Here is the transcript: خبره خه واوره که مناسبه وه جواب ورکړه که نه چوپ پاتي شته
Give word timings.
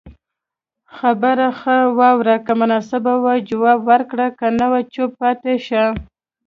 خبره 0.97 1.47
خه 1.59 1.77
واوره 1.97 2.37
که 2.45 2.53
مناسبه 2.61 3.13
وه 3.23 3.33
جواب 3.49 3.79
ورکړه 3.89 4.27
که 4.37 4.47
نه 4.57 4.65
چوپ 4.93 5.11
پاتي 5.19 5.55
شته 5.65 5.83